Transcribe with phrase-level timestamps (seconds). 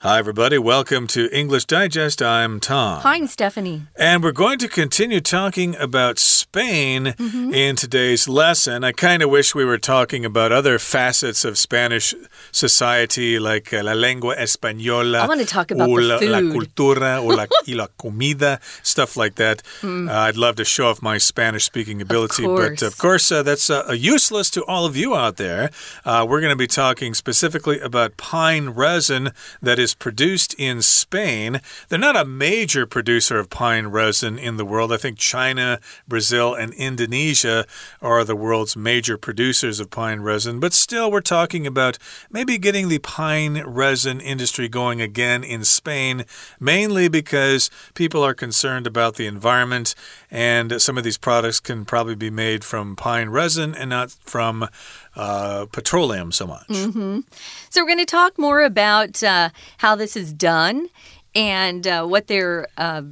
[0.00, 0.58] Hi, everybody.
[0.58, 2.22] Welcome to English Digest.
[2.22, 3.00] I'm Tom.
[3.00, 3.82] Hi, I'm Stephanie.
[3.96, 7.54] And we're going to continue talking about Spain mm -hmm.
[7.54, 8.84] in today's lesson.
[8.84, 12.14] I kind of wish we were talking about other facets of Spanish
[12.52, 15.24] society, like uh, la lengua española.
[15.24, 19.34] I want to talk about la, la cultura o la, y la comida, stuff like
[19.34, 19.62] that.
[19.82, 20.08] Mm.
[20.08, 23.42] Uh, I'd love to show off my Spanish speaking ability, of but of course, uh,
[23.42, 23.82] that's uh,
[24.14, 25.70] useless to all of you out there.
[26.04, 30.82] Uh, we're going to be talking specifically about pine resin that is is produced in
[30.82, 31.62] Spain.
[31.88, 34.92] They're not a major producer of pine resin in the world.
[34.92, 37.64] I think China, Brazil, and Indonesia
[38.02, 40.60] are the world's major producers of pine resin.
[40.60, 41.96] But still, we're talking about
[42.30, 46.26] maybe getting the pine resin industry going again in Spain,
[46.60, 49.94] mainly because people are concerned about the environment,
[50.30, 54.68] and some of these products can probably be made from pine resin and not from
[55.16, 56.68] uh, petroleum so much.
[56.68, 57.22] Mm -hmm.
[57.70, 60.88] So, we're going to talk more about uh, how this is done
[61.34, 63.02] and uh, what they're uh,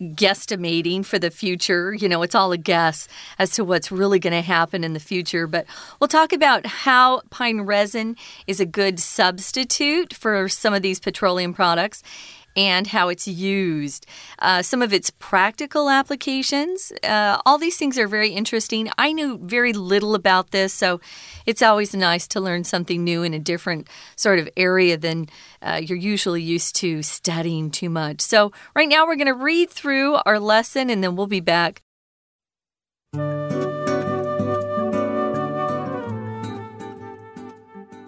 [0.00, 1.92] guesstimating for the future.
[1.92, 5.00] You know, it's all a guess as to what's really going to happen in the
[5.00, 5.46] future.
[5.46, 5.66] But
[5.98, 8.16] we'll talk about how pine resin
[8.46, 12.02] is a good substitute for some of these petroleum products
[12.58, 14.04] and how it's used,
[14.40, 16.92] uh, some of its practical applications.
[17.04, 18.90] Uh, all these things are very interesting.
[18.98, 21.00] I knew very little about this, so
[21.46, 25.28] it's always nice to learn something new in a different sort of area than
[25.62, 28.20] uh, you're usually used to studying too much.
[28.20, 31.82] So, right now, we're going to read through our lesson and then we'll be back.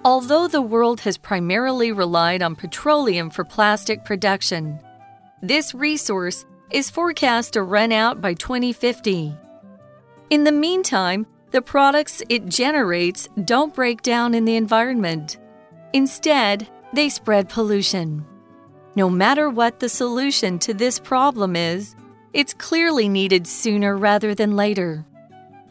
[0.02, 4.80] Although the world has primarily relied on petroleum for plastic production,
[5.42, 9.36] this resource is forecast to run out by 2050.
[10.30, 15.36] In the meantime, the products it generates don't break down in the environment.
[15.92, 18.24] Instead, they spread pollution.
[18.96, 21.94] No matter what the solution to this problem is,
[22.32, 25.04] it's clearly needed sooner rather than later.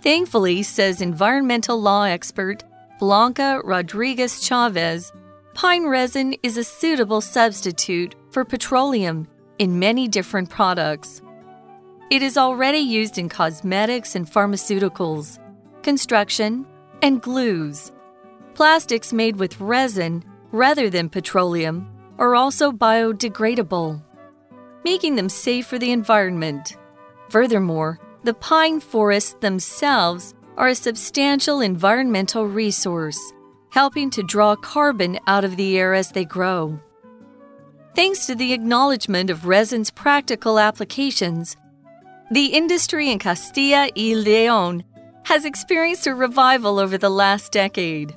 [0.02, 2.64] Thankfully, says environmental law expert
[3.00, 5.14] Blanca Rodriguez Chavez,
[5.54, 9.26] pine resin is a suitable substitute for petroleum
[9.58, 11.22] in many different products.
[12.12, 15.40] It is already used in cosmetics and pharmaceuticals,
[15.82, 16.68] construction,
[17.02, 17.94] and glues.
[18.54, 20.22] Plastics made with resin
[20.52, 24.04] rather than petroleum are also biodegradable,
[24.84, 26.76] making them safe for the environment.
[27.30, 33.18] Furthermore, the pine forests themselves are a substantial environmental resource,
[33.72, 36.78] helping to draw carbon out of the air as they grow.
[37.96, 41.56] Thanks to the acknowledgement of resin's practical applications,
[42.30, 44.84] the industry in Castilla y León
[45.24, 48.14] has experienced a revival over the last decade.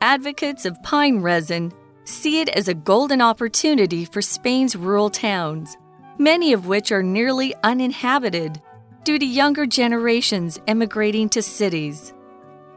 [0.00, 1.72] Advocates of pine resin
[2.04, 5.76] see it as a golden opportunity for Spain's rural towns,
[6.18, 8.60] many of which are nearly uninhabited
[9.04, 12.14] due to younger generations emigrating to cities.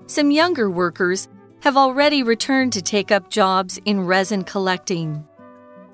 [0.08, 1.28] Some younger workers
[1.62, 5.26] have already returned to take up jobs in resin collecting.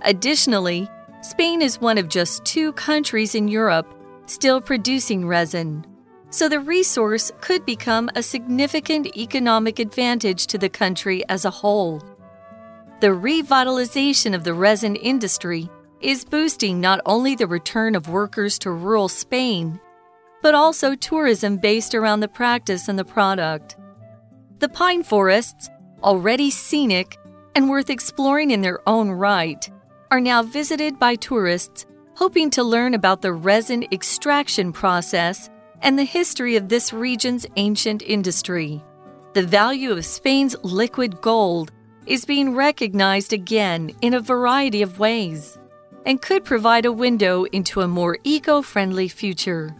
[0.01, 0.89] Additionally,
[1.21, 3.87] Spain is one of just two countries in Europe
[4.25, 5.85] still producing resin,
[6.29, 12.01] so the resource could become a significant economic advantage to the country as a whole.
[13.01, 15.69] The revitalization of the resin industry
[15.99, 19.79] is boosting not only the return of workers to rural Spain,
[20.41, 23.77] but also tourism based around the practice and the product.
[24.59, 25.69] The pine forests,
[26.03, 27.17] already scenic
[27.55, 29.69] and worth exploring in their own right,
[30.09, 31.85] are now visited by tourists
[32.15, 35.49] hoping to learn about the resin extraction process
[35.81, 38.83] and the history of this region's ancient industry.
[39.33, 41.71] The value of Spain's liquid gold
[42.05, 45.57] is being recognized again in a variety of ways
[46.05, 49.75] and could provide a window into a more eco friendly future.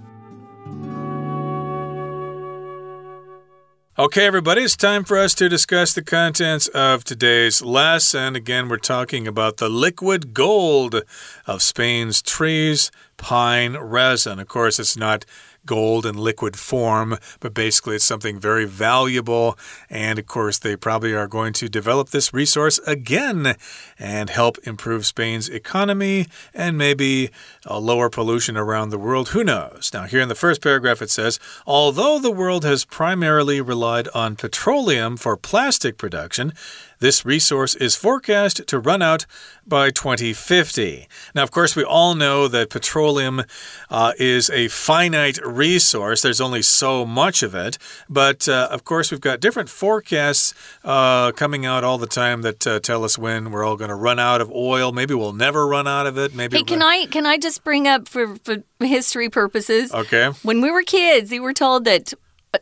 [4.02, 8.36] Okay, everybody, it's time for us to discuss the contents of today's lesson.
[8.36, 11.04] Again, we're talking about the liquid gold
[11.46, 14.40] of Spain's trees, pine resin.
[14.40, 15.24] Of course, it's not
[15.66, 19.58] gold in liquid form, but basically it's something very valuable.
[19.90, 23.56] And of course, they probably are going to develop this resource again
[24.00, 27.30] and help improve Spain's economy and maybe
[27.70, 29.30] lower pollution around the world.
[29.30, 29.92] Who knows?
[29.94, 34.36] Now, here in the first paragraph, it says although the world has primarily relied on
[34.36, 36.54] petroleum for plastic production,
[37.02, 39.26] This resource is forecast to run out
[39.66, 41.08] by 2050.
[41.34, 43.42] Now, of course, we all know that petroleum
[43.90, 46.22] uh, is a finite resource.
[46.22, 47.80] There's only so much of it.
[48.08, 50.54] But, uh, of course, we've got different forecasts
[50.84, 53.96] uh, coming out all the time that uh, tell us when we're all going to
[53.96, 54.92] run out of oil.
[54.92, 56.36] Maybe we'll never run out of it.
[56.36, 56.58] Maybe.
[56.58, 59.92] Hey, can I can I just bring up for, for history purposes?
[59.92, 60.28] Okay.
[60.44, 62.14] When we were kids, we were told that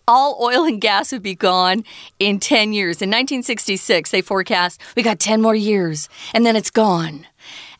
[0.07, 1.83] all oil and gas would be gone
[2.19, 3.01] in 10 years.
[3.01, 7.25] In 1966, they forecast we got 10 more years and then it's gone.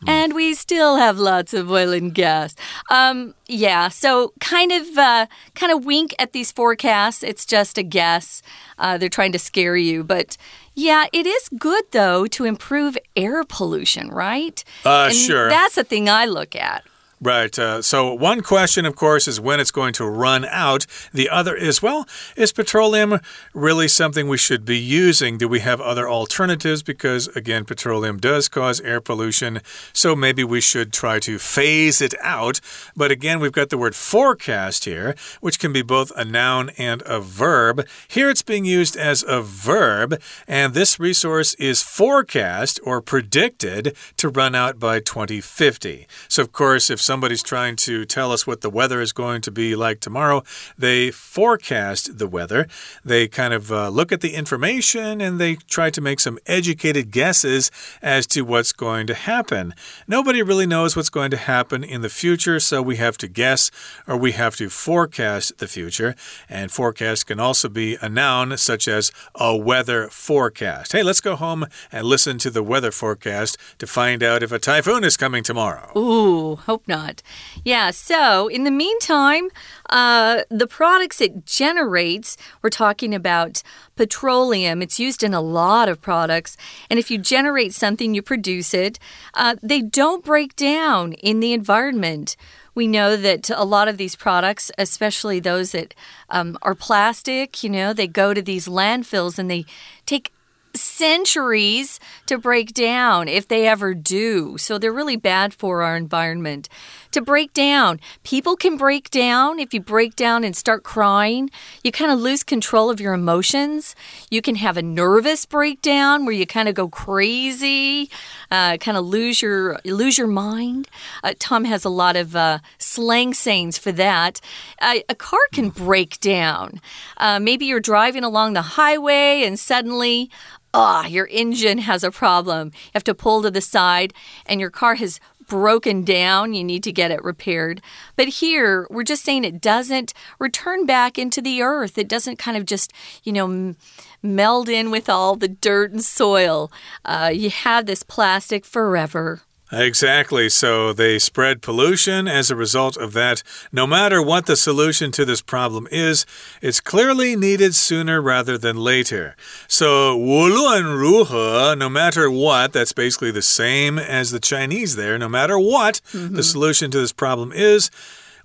[0.03, 0.09] Mm.
[0.09, 2.56] And we still have lots of oil and gas.
[2.89, 5.25] Um, yeah, so kind of, uh,
[5.56, 7.21] kind of wink at these forecasts.
[7.21, 8.41] It's just a guess.
[8.77, 10.38] Uh, they're trying to scare you, but
[10.73, 14.63] yeah, it is good though to improve air pollution, right?
[14.85, 15.50] Uh, and sure.
[15.50, 16.83] That's the thing I look at.
[17.21, 17.60] Right.
[17.60, 20.86] Uh, so, one question, of course, is when it's going to run out.
[21.12, 22.07] The other is, well,
[22.38, 23.19] is petroleum
[23.54, 25.38] really something we should be using?
[25.38, 26.81] Do we have other alternatives?
[26.81, 29.60] Because, again, petroleum does cause air pollution.
[29.92, 32.62] So, maybe we should try to phase it out.
[32.95, 37.04] But again, we've got the word forecast here, which can be both a noun and
[37.06, 37.86] a verb.
[38.07, 40.22] Here it's being used as a verb.
[40.48, 46.07] And this resource is forecast or predicted to run out by 2050.
[46.30, 49.50] So, of course, if somebody's trying to tell us what the weather is going to
[49.50, 50.44] be like tomorrow,
[50.77, 52.67] they forecast the weather.
[53.03, 57.09] They kind of uh, look at the information and they try to make some educated
[57.09, 57.71] guesses
[58.03, 59.73] as to what's going to happen.
[60.07, 63.71] Nobody really knows what's going to happen in the future, so we have to guess
[64.07, 66.13] or we have to forecast the future.
[66.47, 70.91] And forecast can also be a noun, such as a weather forecast.
[70.91, 74.59] Hey, let's go home and listen to the weather forecast to find out if a
[74.59, 75.91] typhoon is coming tomorrow.
[75.97, 77.22] Ooh, hope not not.
[77.63, 79.50] Yeah, so in the meantime,
[79.90, 83.63] uh, the products it generates, we're talking about
[83.96, 84.81] petroleum.
[84.81, 86.57] It's used in a lot of products.
[86.90, 89.00] And if you generate something, you produce it,
[89.34, 92.36] uh, they don't break down in the environment.
[92.75, 95.94] We know that a lot of these products, especially those that
[96.30, 99.66] um, are plastic, you know, they go to these landfills and they
[100.06, 100.31] take
[100.75, 104.57] centuries to break down if they ever do.
[104.57, 106.69] So they're really bad for our environment.
[107.13, 109.57] To break down, people can break down.
[109.57, 111.50] If you break down and start crying,
[111.83, 113.95] you kind of lose control of your emotions.
[114.29, 118.11] You can have a nervous breakdown where you kind of go crazy,
[118.51, 120.88] uh, kind of lose your lose your mind.
[121.23, 124.39] Uh, Tom has a lot of uh, slang sayings for that.
[124.79, 126.79] Uh, a car can break down.
[127.17, 130.29] Uh, maybe you're driving along the highway and suddenly
[130.73, 132.67] ah, oh, your engine has a problem.
[132.67, 134.13] You have to pull to the side,
[134.45, 135.19] and your car has
[135.50, 136.54] broken down.
[136.54, 137.81] You need to get it repaired.
[138.16, 141.98] But here, we're just saying it doesn't return back into the earth.
[141.98, 142.94] It doesn't kind of just,
[143.24, 143.75] you know,
[144.24, 146.72] meld in with all the dirt and soil.
[147.04, 149.42] Uh, you have this plastic forever.
[149.72, 150.49] Exactly.
[150.49, 153.43] So they spread pollution as a result of that.
[153.72, 156.26] No matter what the solution to this problem is,
[156.61, 159.37] it's clearly needed sooner rather than later.
[159.66, 165.19] So, 无论如何, no matter what, that's basically the same as the Chinese there.
[165.19, 166.37] No matter what mm -hmm.
[166.37, 167.90] the solution to this problem is,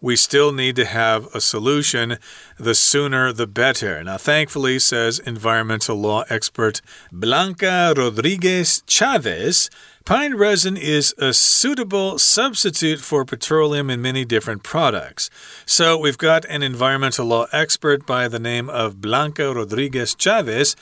[0.01, 2.17] we still need to have a solution.
[2.57, 4.03] The sooner, the better.
[4.03, 6.81] Now, thankfully, says environmental law expert
[7.11, 9.69] Blanca Rodriguez Chavez.
[10.04, 15.30] Pine resin is a suitable substitute for petroleum in many different products.
[15.64, 20.76] So, we've got an environmental law expert by the name of Blanca Rodriguez Chavez.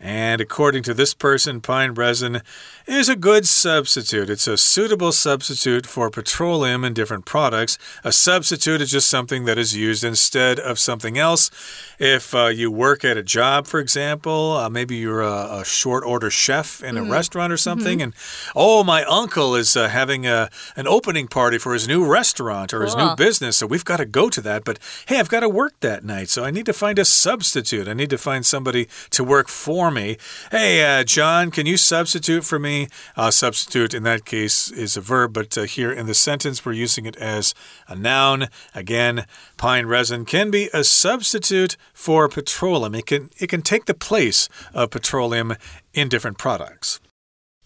[0.00, 2.40] And according to this person, pine resin
[2.86, 4.28] is a good substitute.
[4.28, 7.78] It's a suitable substitute for petroleum in different products.
[8.04, 11.50] A substitute is just something that is used instead of something else.
[11.98, 16.04] If uh, you work at a job, for example, uh, maybe you're a, a, short
[16.04, 17.12] order chef in a mm -hmm.
[17.12, 18.14] restaurant or something, mm -hmm.
[18.14, 22.72] and oh, my uncle is uh, having a, an opening party for his new restaurant
[22.72, 24.64] or his new business, so we've got to go to that.
[24.64, 27.90] But hey, I've got to work that night, so I need to find a substitute.
[27.90, 30.16] I need to find somebody to work for me.
[30.50, 32.71] Hey, uh, John, can you substitute for me?
[33.16, 36.72] Uh, substitute in that case is a verb, but uh, here in the sentence, we're
[36.72, 37.54] using it as
[37.88, 38.48] a noun.
[38.74, 39.26] Again,
[39.56, 42.94] pine resin can be a substitute for petroleum.
[42.94, 45.54] It can, it can take the place of petroleum
[45.92, 47.00] in different products.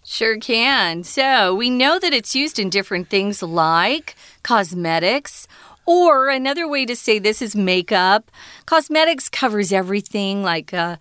[0.04, 1.02] Sure can.
[1.02, 5.48] So we know that it's used in different things like cosmetics
[5.86, 8.30] or another way to say this is makeup.
[8.66, 10.96] Cosmetics covers everything like uh,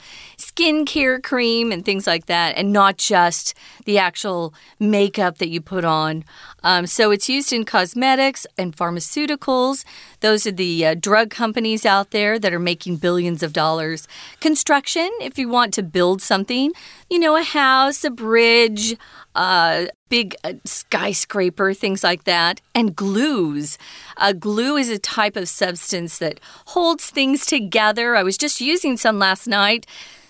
[0.47, 3.53] skincare cream and things like that, and not just
[3.85, 6.23] the actual makeup that you put on.
[6.63, 9.85] Um, so it's used in cosmetics and pharmaceuticals.
[10.21, 14.07] Those are the uh, drug companies out there that are making billions of dollars.
[14.39, 16.71] Construction, if you want to build something,
[17.09, 18.95] you know, a house, a bridge,
[19.35, 23.77] a big uh, skyscraper, things like that, and glues.
[24.17, 28.15] Uh, glue is a type of substance that holds things together.
[28.15, 29.85] I was just using some last night.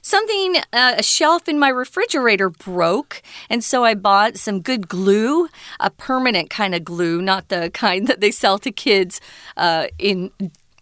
[0.05, 5.49] Something, uh, a shelf in my refrigerator broke, and so I bought some good glue,
[5.79, 9.19] a permanent kind of glue, not the kind that they sell to kids
[9.57, 10.29] uh, in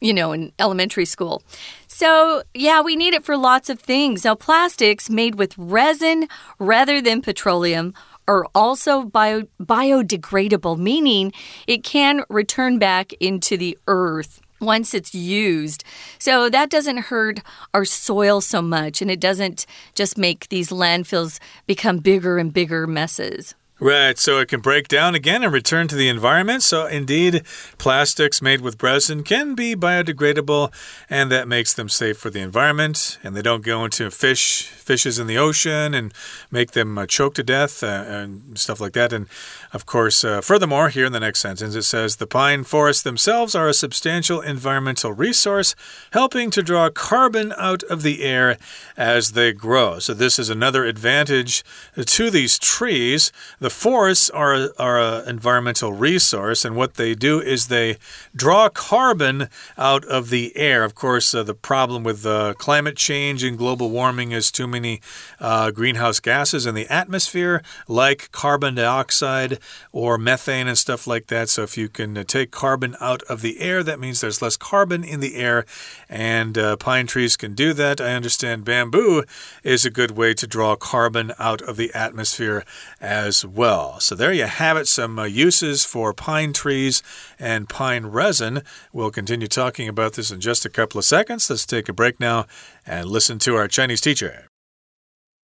[0.01, 1.42] you know, in elementary school.
[1.88, 4.25] So, yeah, we need it for lots of things.
[4.25, 6.27] Now, plastics made with resin
[6.60, 7.94] rather than petroleum
[8.27, 11.32] are also bio biodegradable, meaning
[11.65, 15.84] it can return back into the earth once it's used.
[16.20, 17.41] So that doesn't hurt
[17.74, 19.65] our soil so much, and it doesn't
[19.96, 23.55] just make these landfills become bigger and bigger messes.
[23.84, 26.63] Right, so it can break down again and return to the environment.
[26.63, 27.44] So, indeed,
[27.78, 30.72] plastics made with resin can be biodegradable,
[31.10, 33.18] and that makes them safe for the environment.
[33.25, 36.13] And they don't go into fish, fishes in the ocean, and
[36.50, 39.12] make them uh, choke to death uh, and stuff like that.
[39.12, 39.28] And
[39.74, 43.54] of course, uh, furthermore, here in the next sentence, it says the pine forests themselves
[43.54, 45.75] are a substantial environmental resource,
[46.13, 48.58] helping to draw carbon out of the air
[48.96, 50.00] as they grow.
[50.00, 51.66] So, this is another advantage
[51.98, 53.34] to these trees.
[53.60, 57.98] The forests are, are an environmental resource, and what they do is they
[58.36, 60.84] draw carbon out of the air.
[60.84, 65.01] Of course, uh, the problem with uh, climate change and global warming is too many
[65.39, 69.60] uh, greenhouse gases in the atmosphere, like carbon dioxide
[69.92, 71.50] or methane and stuff like that.
[71.50, 74.56] So, if you can uh, take carbon out of the air, that means there's less
[74.56, 75.65] carbon in the air,
[76.08, 78.00] and uh, pine trees can do that.
[78.00, 79.24] I understand bamboo
[79.63, 82.63] is a good way to draw carbon out of the atmosphere
[83.01, 84.00] as well well.
[84.00, 87.03] So there you have it, some uh, uses for pine trees
[87.38, 88.62] and pine resin.
[88.93, 91.49] We'll continue talking about this in just a couple of seconds.
[91.49, 92.47] Let's take a break now
[92.87, 94.47] and listen to our Chinese teacher.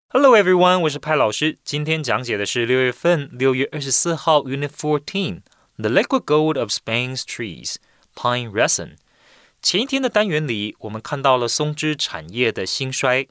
[0.10, 1.58] Hello everyone，我是派老师。
[1.63, 5.41] 今天讲解的是六月份六月二十四号 Unit Fourteen
[5.77, 7.75] The Liquid Gold of Spain's Trees
[8.15, 8.98] Pine Resin。
[9.62, 13.27] 前一天的单元里，我们看到了松枝产业的兴衰。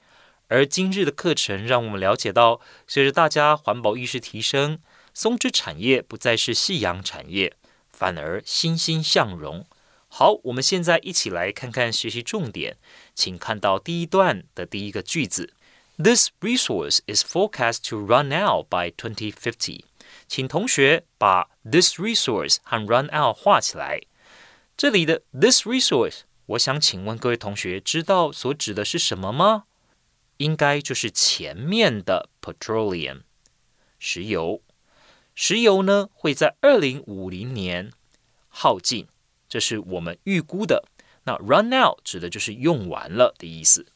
[0.50, 4.80] 而今日的课程让我们了解到，随着大家环保意识提升，
[5.14, 7.54] 松枝产业不再是夕阳产业，
[7.92, 9.66] 反而欣欣向荣。
[10.08, 12.78] 好，我们现在一起来看看学习重点，
[13.14, 15.54] 请看到第一段的第一个句子
[15.98, 19.82] ：This resource is forecast to run out by 2050。
[20.30, 24.02] 请同学把 this resource 和 run out 画起来。
[24.78, 29.66] 这里的 this resource，我想请问各位同学，知道所指的是什么吗？
[30.38, 33.22] 应该就是前面的 petroleum
[34.00, 34.62] 石油，
[35.36, 37.92] 石油呢会在二零五零年
[38.48, 39.08] 耗尽，
[39.50, 40.86] 这是我们预估的。
[41.24, 43.88] 那 run out 指的就是用完了的意思。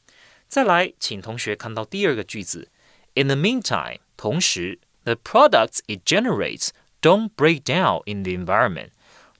[0.47, 2.69] 再来，请同学看到第二个句子
[3.15, 6.69] ，In the meantime，同时，the products it generates
[7.01, 8.89] don't break down in the environment，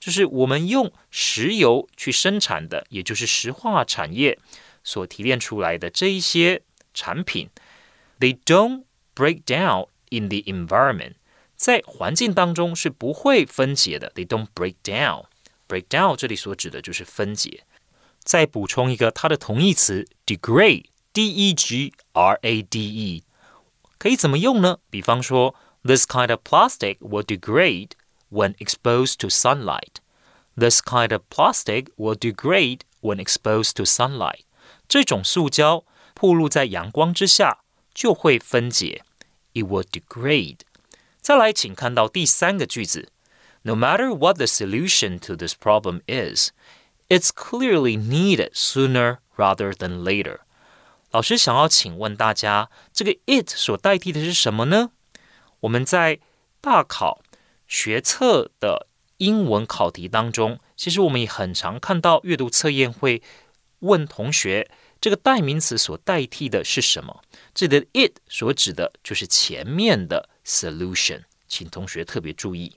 [0.00, 4.38] 就是我们用石油去生产的，也就是石化产业
[4.82, 6.62] 所提炼出来的这一些。
[6.93, 7.49] 产品，
[8.19, 8.83] they don't
[9.15, 11.15] break down in the environment，
[11.55, 14.11] 在环境当中是不会分解的。
[14.15, 17.63] They don't break down。break down 这里所指的就是分解。
[18.23, 23.23] 再补充一个它的同义词 degrade，d e g r a d e，
[23.97, 24.79] 可以怎么用呢？
[24.89, 27.91] 比方说，this kind of plastic will degrade
[28.29, 34.41] when exposed to sunlight。This kind of plastic will degrade when exposed to sunlight。
[34.87, 35.85] 这种塑胶
[36.21, 37.59] 暴露在阳光之下
[37.93, 39.03] 就会分解，
[39.53, 40.59] it will degrade。
[41.21, 43.09] 再来，请看到第三个句子：
[43.63, 46.51] No matter what the solution to this problem is,
[47.09, 50.39] it's clearly needed sooner rather than later。
[51.11, 54.91] 老师想要请问大家，这个 it 所代替的是什么呢？
[55.61, 56.19] 我们在
[56.61, 57.21] 大考
[57.67, 58.87] 学测的
[59.17, 63.21] 英文考题当中，其实我们也很常看到阅读测验会
[63.79, 64.69] 问同学。
[65.02, 67.24] 这个代名词所代替的是什么？
[67.52, 72.76] 这里的 it 所指的就是前面的 solution，请同学特别注意。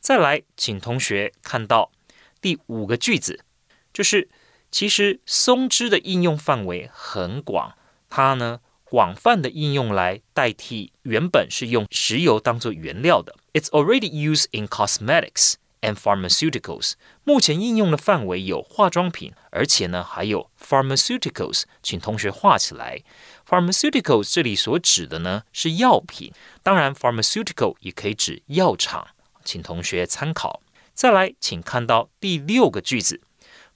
[0.00, 1.92] 再来，请同学看到
[2.40, 3.44] 第五个句子，
[3.92, 4.28] 就是
[4.72, 7.76] 其实松枝的应用范围很广，
[8.08, 13.36] 它呢广泛的应用来代替原本是用石油当做原料的。
[13.52, 15.54] It's already used in cosmetics.
[15.81, 16.93] and pharmaceuticals，
[17.23, 23.03] 目前应用的范围有化妆品，而且呢还有 pharmaceuticals，请同学画起来。
[23.47, 29.07] pharmaceuticals 这里所指的呢是药品，当然 pharmaceutical 也可以指药厂，
[29.43, 30.61] 请同学参考。
[30.93, 33.21] 再来，请看到第六个句子：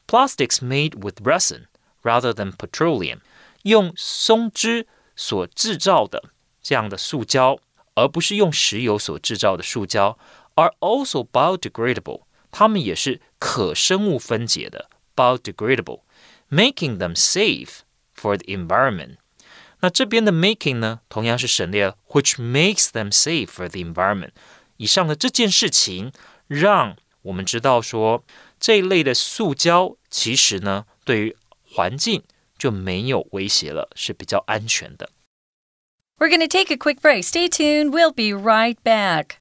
[0.07, 1.65] plastics made with resin
[2.01, 3.19] rather than petroleum，
[3.63, 6.29] 用松脂所制造的
[6.63, 7.59] 这样的塑胶，
[7.93, 10.17] 而不是用石油所制造的塑胶
[10.55, 12.23] ，are also biodegradable。
[12.51, 17.79] 它们也是可生物分解的 biodegradable，making them safe
[18.15, 19.17] for the environment。
[19.81, 24.31] 那这边的 making 呢，同样是省略了，which makes them safe for the environment。
[24.77, 26.11] 以上的这件事情，
[26.47, 28.23] 让我们知道说，
[28.59, 32.23] 这一类的塑胶其实呢，对于环境
[32.57, 35.11] 就没有威胁了，是比较安全的。
[36.17, 37.23] We're going to take a quick break.
[37.23, 37.91] Stay tuned.
[37.91, 39.37] We'll be right back.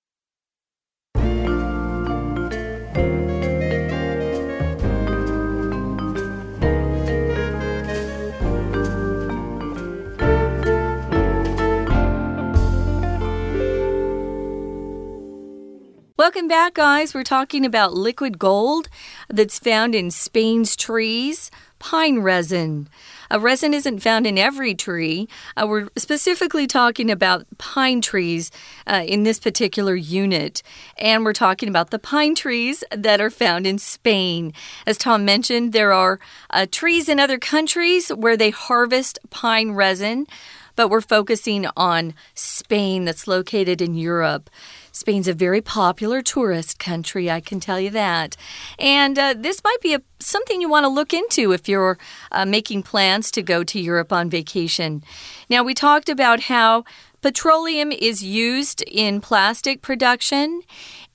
[16.24, 17.14] Welcome back, guys.
[17.14, 18.88] We're talking about liquid gold
[19.28, 22.88] that's found in Spain's trees, pine resin.
[23.30, 25.28] A resin isn't found in every tree.
[25.58, 28.52] Uh, we're specifically talking about pine trees
[28.88, 30.64] uh, in this particular unit.
[30.98, 34.54] And we're talking about the pine trees that are found in Spain.
[34.88, 40.28] As Tom mentioned, there are uh, trees in other countries where they harvest pine resin,
[40.76, 44.50] but we're focusing on Spain that's located in Europe.
[44.92, 48.38] Spain's a very popular tourist country, I can tell you that.
[48.78, 51.98] And uh, this might be a, something you want to look into if you're
[52.32, 55.04] uh, making plans to go to Europe on vacation.
[55.50, 56.84] Now, we talked about how
[57.22, 60.62] petroleum is used in plastic production,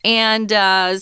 [0.04, 0.96] and uh,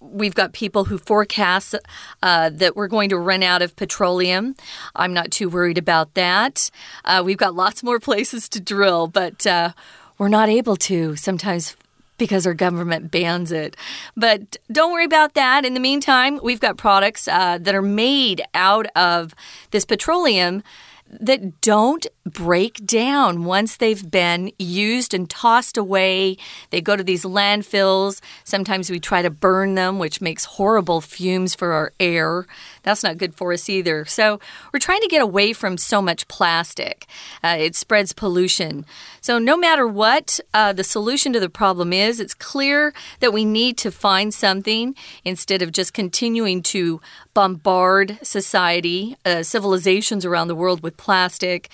[0.00, 1.74] we've got people who forecast
[2.22, 4.54] uh, that we're going to run out of petroleum.
[4.94, 6.70] I'm not too worried about that.
[7.04, 9.72] Uh, we've got lots more places to drill, but uh,
[10.18, 11.76] we're not able to sometimes
[12.18, 13.76] because our government bans it.
[14.16, 15.64] But don't worry about that.
[15.64, 19.34] In the meantime, we've got products uh, that are made out of
[19.70, 20.64] this petroleum
[21.08, 26.36] that don't break down once they've been used and tossed away.
[26.70, 28.20] They go to these landfills.
[28.44, 32.46] Sometimes we try to burn them, which makes horrible fumes for our air.
[32.88, 34.06] That's not good for us either.
[34.06, 34.40] So
[34.72, 37.04] we're trying to get away from so much plastic.
[37.44, 38.86] Uh, it spreads pollution.
[39.20, 43.44] So no matter what uh, the solution to the problem is, it's clear that we
[43.44, 47.02] need to find something instead of just continuing to
[47.34, 51.68] bombard society, uh, civilizations around the world with plastic.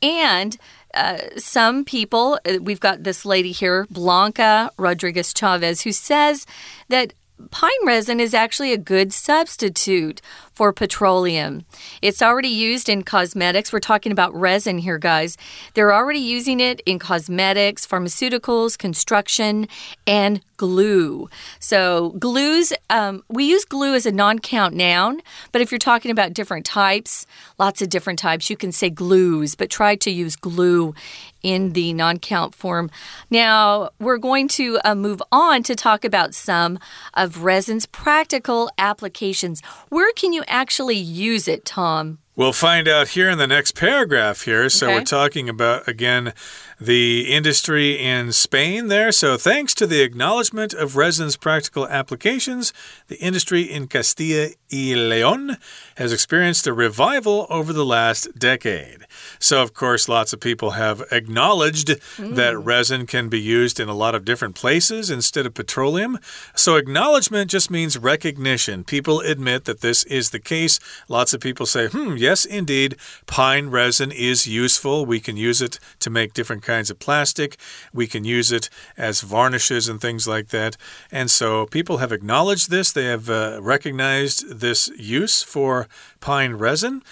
[0.00, 0.56] And
[0.94, 6.46] uh, some people, uh, we've got this lady here, Blanca Rodriguez Chavez, who says
[6.88, 7.12] that
[7.50, 10.20] pine resin is actually a good substitute
[10.54, 11.64] for petroleum.
[12.00, 13.72] It's already used in cosmetics.
[13.72, 15.36] We're talking about resin here, guys.
[15.74, 19.68] They're already using it in cosmetics, pharmaceuticals, construction,
[20.06, 21.28] and glue.
[21.58, 25.20] So, glues, um, we use glue as a non count noun,
[25.52, 27.26] but if you're talking about different types,
[27.58, 30.94] lots of different types, you can say glues, but try to use glue
[31.42, 32.90] in the non count form.
[33.30, 36.78] Now, we're going to uh, move on to talk about some
[37.12, 39.60] of resin's practical applications.
[39.90, 42.18] Where can you actually use it, Tom?
[42.36, 44.68] We'll find out here in the next paragraph here.
[44.68, 44.96] So okay.
[44.96, 46.32] we're talking about, again,
[46.80, 49.12] the industry in Spain there.
[49.12, 52.72] So, thanks to the acknowledgement of resin's practical applications,
[53.06, 55.58] the industry in Castilla y Leon
[55.96, 59.06] has experienced a revival over the last decade.
[59.38, 62.34] So, of course, lots of people have acknowledged mm.
[62.34, 66.18] that resin can be used in a lot of different places instead of petroleum.
[66.54, 68.84] So, acknowledgement just means recognition.
[68.84, 70.80] People admit that this is the case.
[71.08, 75.06] Lots of people say, hmm, yes, indeed, pine resin is useful.
[75.06, 77.56] We can use it to make different kinds of plastic.
[77.92, 80.76] We can use it as varnishes and things like that.
[81.10, 85.88] And so people have acknowledged this, they have uh, recognized this use for
[86.20, 87.02] pine resin.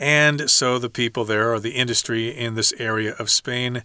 [0.00, 3.82] And so the people there, or the industry in this area of Spain,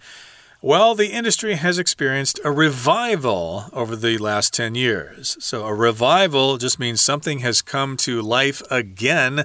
[0.62, 5.36] well, the industry has experienced a revival over the last 10 years.
[5.42, 9.44] So, a revival just means something has come to life again.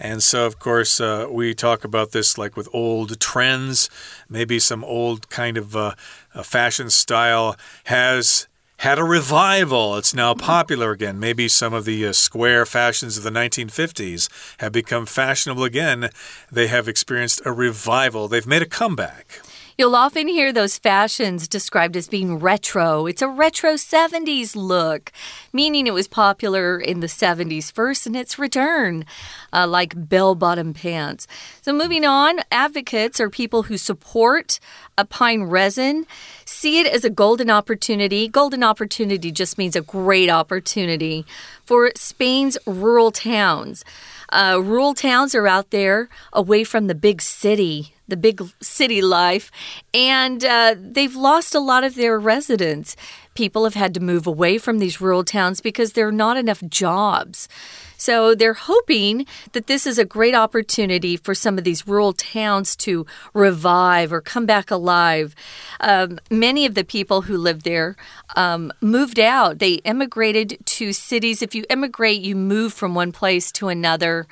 [0.00, 3.90] And so, of course, uh, we talk about this like with old trends.
[4.28, 5.94] Maybe some old kind of uh,
[6.42, 9.96] fashion style has had a revival.
[9.96, 11.18] It's now popular again.
[11.18, 16.10] Maybe some of the uh, square fashions of the 1950s have become fashionable again.
[16.52, 19.40] They have experienced a revival, they've made a comeback.
[19.78, 23.04] You'll often hear those fashions described as being retro.
[23.04, 25.12] It's a retro 70s look,
[25.52, 29.04] meaning it was popular in the 70s first and its return,
[29.52, 31.26] uh, like bell bottom pants.
[31.60, 34.60] So, moving on, advocates are people who support
[34.96, 36.06] a pine resin
[36.46, 38.28] see it as a golden opportunity.
[38.28, 41.26] Golden opportunity just means a great opportunity
[41.66, 43.84] for Spain's rural towns.
[44.30, 49.50] Uh, rural towns are out there away from the big city the big city life,
[49.92, 52.96] and uh, they've lost a lot of their residents.
[53.34, 56.62] People have had to move away from these rural towns because there are not enough
[56.68, 57.48] jobs.
[57.96, 62.76] So they're hoping that this is a great opportunity for some of these rural towns
[62.76, 65.34] to revive or come back alive.
[65.80, 67.96] Um, many of the people who lived there
[68.36, 69.58] um, moved out.
[69.58, 71.42] They immigrated to cities.
[71.42, 74.26] If you immigrate, you move from one place to another.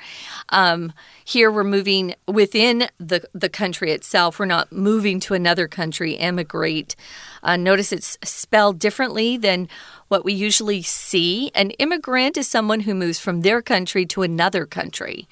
[0.49, 0.93] Um,
[1.27, 4.37] here we're moving within the, the country itself.
[4.37, 6.95] We're not moving to another country, emigrate.
[7.41, 9.67] Uh, notice it's spelled differently than
[10.07, 11.49] what we usually see.
[11.55, 15.27] An immigrant is someone who moves from their country to another country.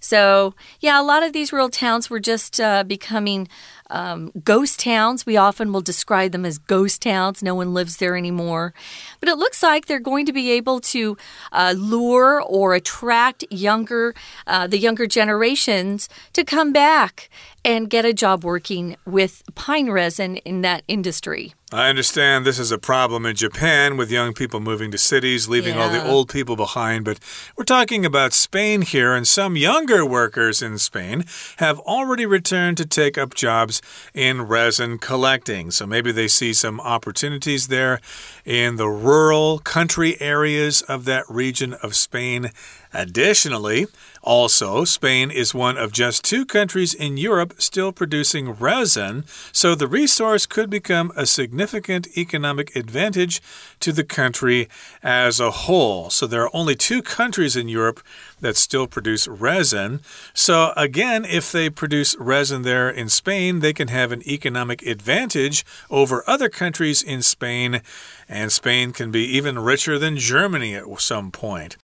[0.00, 3.48] So, yeah, a lot of these rural towns were just uh, becoming
[3.90, 5.26] um, ghost towns.
[5.26, 7.42] We often will describe them as ghost towns.
[7.42, 8.74] No one lives there anymore.
[9.20, 11.16] But it looks like they're going to be able to
[11.52, 14.14] uh, lure or attract younger,
[14.46, 17.30] uh, the younger generations to come back
[17.64, 21.52] and get a job working with pine resin in that industry.
[21.70, 25.74] I understand this is a problem in Japan with young people moving to cities, leaving
[25.74, 25.82] yeah.
[25.82, 27.18] all the old people behind, but
[27.56, 31.26] we're talking about Spain here, and some younger workers in Spain
[31.58, 33.77] have already returned to take up jobs
[34.14, 35.70] in resin collecting.
[35.70, 38.00] So maybe they see some opportunities there
[38.44, 42.50] in the rural country areas of that region of Spain.
[42.98, 43.86] Additionally,
[44.22, 49.86] also, Spain is one of just two countries in Europe still producing resin, so the
[49.86, 53.40] resource could become a significant economic advantage
[53.78, 54.68] to the country
[55.00, 56.10] as a whole.
[56.10, 58.02] So there are only two countries in Europe
[58.40, 60.00] that still produce resin.
[60.34, 65.64] So, again, if they produce resin there in Spain, they can have an economic advantage
[65.88, 67.80] over other countries in Spain,
[68.28, 71.76] and Spain can be even richer than Germany at some point.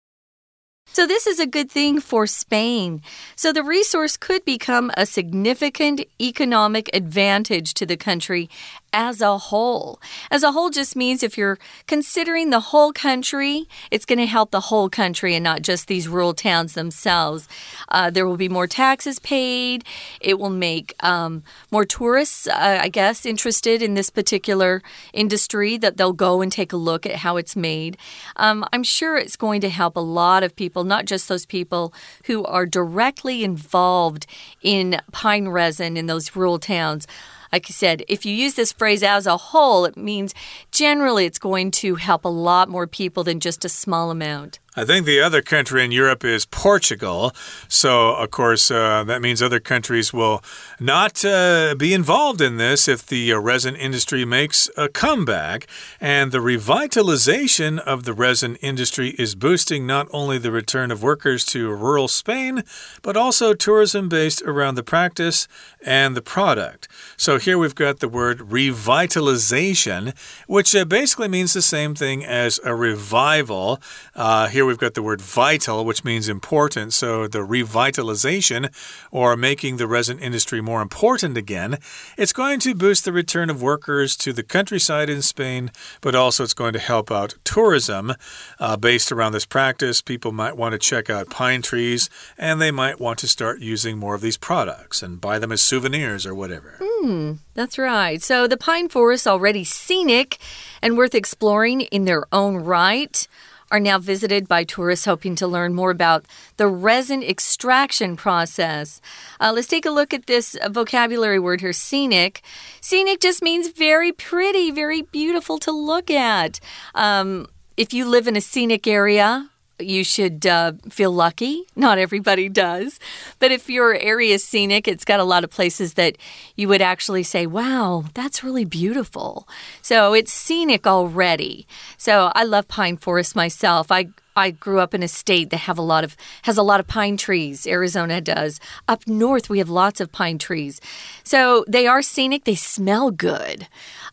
[0.86, 3.02] So, this is a good thing for Spain.
[3.36, 8.50] So, the resource could become a significant economic advantage to the country
[8.94, 10.00] as a whole.
[10.30, 14.52] As a whole just means if you're considering the whole country, it's going to help
[14.52, 17.48] the whole country and not just these rural towns themselves.
[17.90, 19.84] Uh, there will be more taxes paid.
[20.22, 25.98] It will make um, more tourists, uh, I guess, interested in this particular industry that
[25.98, 27.98] they'll go and take a look at how it's made.
[28.36, 31.94] Um, I'm sure it's going to help a lot of people, not just those people
[32.26, 34.28] who are directly involved
[34.62, 37.08] in pine resin in those rural towns
[37.54, 40.34] like I said, if you use this phrase as a whole, it means
[40.72, 44.60] generally it's going to help a lot more people than just a small amount.
[44.76, 47.32] I think the other country in Europe is Portugal.
[47.68, 50.44] So, of course, uh, that means other countries will
[50.80, 55.68] not uh, be involved in this if the uh, resin industry makes a comeback.
[56.02, 61.46] And the revitalization of the resin industry is boosting not only the return of workers
[61.48, 62.64] to rural Spain,
[63.04, 65.48] but also tourism based around the practice
[65.86, 66.88] and the product.
[67.16, 72.60] So, here we've got the word revitalization, which uh, basically means the same thing as
[72.64, 73.80] a revival.
[74.16, 76.94] Uh, here here we've got the word vital, which means important.
[76.94, 78.74] So the revitalization
[79.12, 81.80] or making the resin industry more important again,
[82.18, 86.46] it's going to boost the return of workers to the countryside in Spain, but also
[86.46, 88.14] it's going to help out tourism
[88.58, 90.02] uh, based around this practice.
[90.02, 93.98] People might want to check out pine trees and they might want to start using
[93.98, 96.78] more of these products and buy them as souvenirs or whatever.
[96.82, 98.22] Hmm, that's right.
[98.22, 100.38] So the pine forests already scenic
[100.82, 103.28] and worth exploring in their own right
[103.74, 106.26] are now visited by tourists hoping to learn more about
[106.58, 109.02] the resin extraction process.
[109.40, 112.44] Uh, let's take a look at this vocabulary word here scenic.
[112.82, 116.60] Scenic just means very pretty, very beautiful to look at.
[116.94, 119.50] Um, if you live in a scenic area,
[119.86, 121.64] you should uh, feel lucky.
[121.76, 123.00] Not everybody does.
[123.40, 126.18] But if your area is scenic, it's got a lot of places that
[126.56, 129.48] you would actually say, wow, that's really beautiful.
[129.82, 131.68] So it's scenic already.
[131.98, 133.92] So I love pine forest myself.
[133.92, 136.80] I I grew up in a state that have a lot of has a lot
[136.80, 137.68] of pine trees.
[137.68, 138.60] Arizona does.
[138.88, 140.82] Up north we have lots of pine trees.
[141.24, 143.68] So they are scenic, they smell good.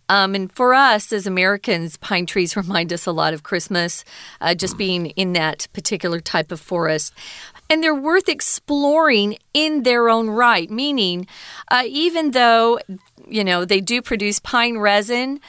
[0.09, 4.05] Um, and for us as Americans, pine trees remind us a lot of Christmas,
[4.41, 7.15] uh, just being in that particular type of forest.
[7.71, 11.29] And they're worth exploring in their own right, meaning,
[11.71, 12.81] uh, even though,
[13.29, 15.41] you know, they do produce pine resin,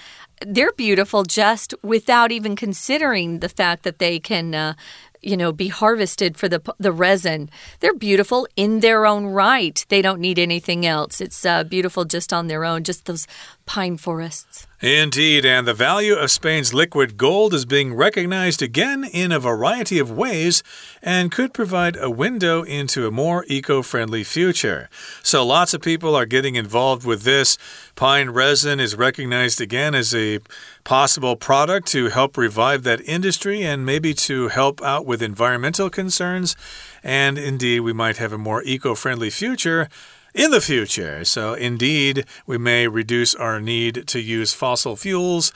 [0.46, 4.74] they're beautiful just without even considering the fact that they can uh,
[5.22, 7.50] you know, be harvested for the the resin.
[7.80, 9.86] They're beautiful in their own right.
[9.90, 11.22] They don't need anything else.
[11.22, 12.84] It's uh, beautiful just on their own.
[12.84, 13.28] Just those
[13.72, 14.68] pine forests.
[14.82, 19.98] Indeed, and the value of Spain's liquid gold is being recognized again in a variety
[19.98, 20.62] of ways
[21.02, 24.90] and could provide a window into a more eco friendly future.
[25.24, 27.58] So, lots of people are getting involved with this.
[27.96, 30.40] Pine resin is recognized again as a
[30.84, 36.58] possible product to help revive that industry and maybe to help out with environmental concerns.
[37.04, 39.88] And indeed, we might have a more eco friendly future
[40.35, 41.25] in the future.
[41.25, 45.53] So, indeed, we may reduce our need to use fossil fuels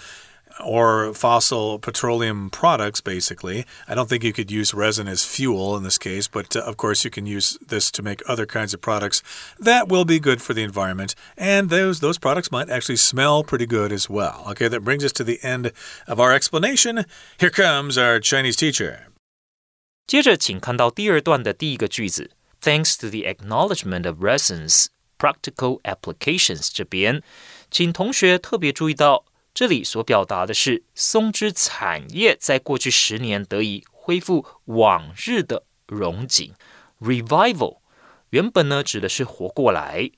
[0.65, 3.65] or fossil petroleum products, basically.
[3.89, 6.77] I don't think you could use resin as fuel in this case, but uh, of
[6.77, 9.23] course, you can use this to make other kinds of products
[9.59, 11.15] that will be good for the environment.
[11.39, 14.45] And those, those products might actually smell pretty good as well.
[14.51, 15.73] Okay, that brings us to the end
[16.07, 17.07] of our explanation.
[17.39, 19.07] Here comes our Chinese teacher.
[20.07, 22.33] 接着，请看到第二段的第一个句子。
[22.66, 24.88] Thanks to the acknowledgement of resin's
[25.20, 27.22] practical applications，这边，
[27.70, 29.24] 请同学特别注意到，
[29.54, 36.56] 这里所表达的是松枝产业在过去十年得以恢复往日的荣景。
[37.00, 37.78] Revival
[38.32, 40.10] 原本呢指的是活过来，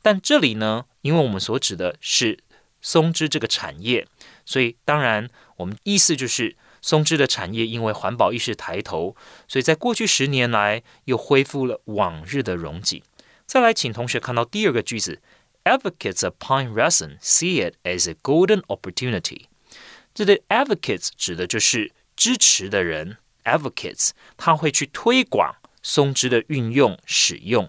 [0.00, 2.38] 但这里呢，因为我们所指的是
[2.80, 4.06] 松枝这个产业，
[4.48, 6.56] 所以当然我们意思就是。
[6.80, 9.16] 松枝的产业因为环保意识抬头，
[9.48, 13.02] 所以在过去十年来又恢复了往日的荣景。
[13.46, 15.20] 再来，请同学看到第二个句子
[15.64, 19.46] ：Advocates of pine resin see it as a golden opportunity。
[20.14, 27.68] 这里 advocates 指的就是支持的人，advocates 他会去推广松枝的运用使用。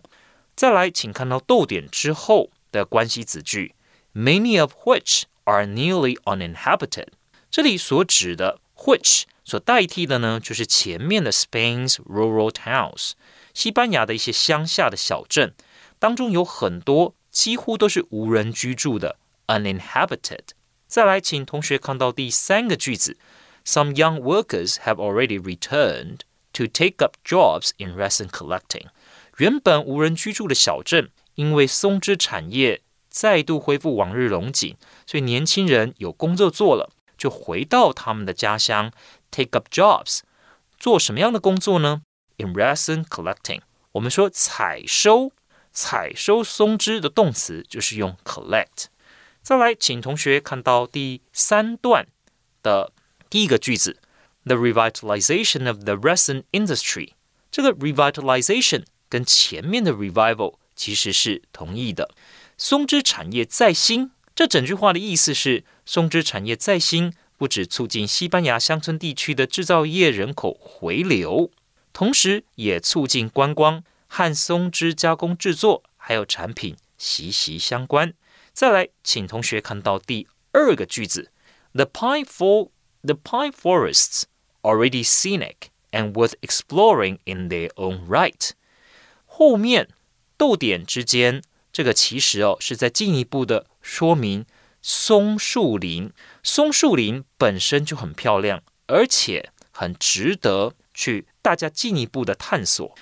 [0.56, 3.74] 再来，请看到逗点之后的关系子句
[4.14, 7.09] ：Many of which are nearly uninhabited。
[7.51, 13.13] 这里所指的 which 所代替的呢，就是前面的 Spain's rural towns，
[13.53, 15.55] 西班牙的一些乡下的小镇
[15.99, 20.41] 当中有很多几乎都是无人居住的 uninhabited。
[20.87, 23.17] 再来，请同学看到第三个句子，
[23.65, 26.21] Some young workers have already returned
[26.53, 28.87] to take up jobs in resin collecting。
[29.39, 36.92] 原本无人居住的小镇，因为松枝产业 再度恢复往日荣景，所以年轻人有工作做了。
[37.18, 38.94] 就回到他们的家乡
[39.30, 40.22] ，take up jobs，
[40.78, 42.02] 做什么样的工作呢
[42.38, 43.60] ？In resin collecting，
[43.92, 45.34] 我们说采收，
[45.74, 48.86] 采收松枝的动词就是用 collect。
[49.42, 52.08] 再来，请同学看到第三段
[52.64, 52.94] 的
[53.30, 53.98] 第一个句子
[54.46, 57.10] ，the revitalization of the resin industry。
[57.52, 62.10] 这个 revitalization 跟前面的 revival 其实是同义的，
[62.60, 64.12] 松枝产业再兴。
[64.36, 71.52] 这整句话的意思是，松枝产业再兴，不止促进西班牙乡村地区的制造业人口回流，
[71.94, 78.14] 同时也促进观光和松枝加工制作还有产品息息相关。
[78.52, 81.32] 再来，请同学看到第二个句子
[81.72, 84.24] ：The pine for the pine forests
[84.64, 88.50] already scenic and worth exploring in their own right。
[89.26, 89.88] 后面
[90.36, 91.42] 逗点之间。
[91.80, 94.46] 这个其实哦是在进一步的说明
[94.82, 96.12] 松树林。
[96.44, 102.94] 松树林本身就很漂亮，而且很值得去大家进一步的探索。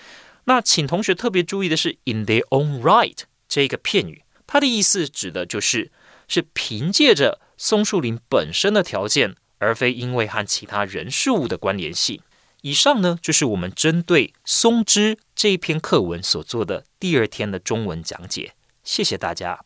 [0.44, 3.18] 那请同学特别注意的是，in their own right
[3.50, 5.92] 这个片语，它的意思指的就是
[6.28, 12.22] 是凭借着松树林本身的条件，而非因为和其他人事物的关联性。
[12.62, 18.54] 以上呢就是我们针对松枝这一篇课文所做的第二天的中文讲解。
[18.87, 19.65] 谢谢大家。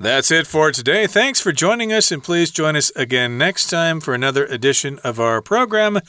[0.00, 1.06] That's it for today.
[1.06, 5.20] Thanks for joining us, and please join us again next time for another edition of
[5.20, 6.00] our program.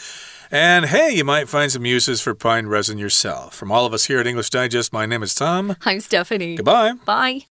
[0.49, 3.54] And hey, you might find some uses for pine resin yourself.
[3.54, 5.75] From all of us here at English Digest, my name is Tom.
[5.84, 6.56] I'm Stephanie.
[6.56, 6.93] Goodbye.
[7.06, 7.51] Bye.